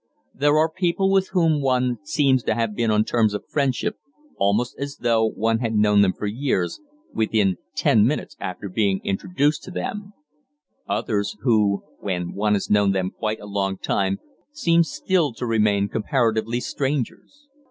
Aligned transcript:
There 0.33 0.57
are 0.57 0.67
people 0.67 1.11
with 1.11 1.27
whom 1.27 1.61
one 1.61 1.99
seems 2.01 2.41
to 2.45 2.55
have 2.55 2.73
been 2.73 2.89
on 2.89 3.03
terms 3.05 3.35
of 3.35 3.43
friendship, 3.47 3.97
almost 4.39 4.75
as 4.79 4.97
though 5.01 5.23
one 5.23 5.59
had 5.59 5.75
known 5.75 6.01
them 6.01 6.11
for 6.13 6.25
years, 6.25 6.79
within 7.13 7.57
ten 7.75 8.07
minutes 8.07 8.35
after 8.39 8.67
being 8.67 9.01
introduced 9.03 9.61
to 9.65 9.69
them; 9.69 10.13
others 10.89 11.35
who, 11.41 11.83
when 11.99 12.33
one 12.33 12.53
has 12.55 12.67
known 12.67 12.93
them 12.93 13.11
quite 13.11 13.41
a 13.41 13.45
long 13.45 13.77
time, 13.77 14.17
seem 14.51 14.81
still 14.83 15.33
to 15.33 15.45
remain 15.45 15.87
comparatively 15.87 16.61
strangers. 16.61 17.45